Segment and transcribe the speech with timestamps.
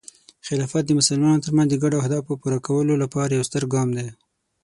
[0.47, 4.07] خلافت د مسلمانانو ترمنځ د ګډو اهدافو پوره کولو لپاره یو ستر ګام دی.